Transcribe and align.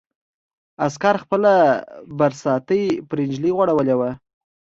عسکر 0.85 1.15
خپله 1.23 1.53
برساتۍ 2.19 2.83
پر 3.07 3.17
نجلۍ 3.27 3.51
غوړولې 3.55 3.95
وه. 3.99 4.09